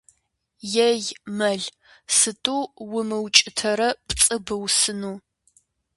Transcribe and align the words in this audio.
Ей, 0.87 0.99
мэл, 1.37 1.61
сыту 2.17 2.59
умыукӀытэрэ 2.97 3.89
пцӀы 4.07 4.37
быупсыну! 4.45 5.13